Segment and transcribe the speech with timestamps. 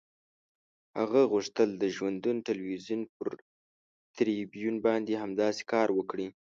[0.99, 3.27] هغه غوښتل د ژوندون تلویزیون پر
[4.17, 6.27] تریبیون باندې همداسې کار وکړي.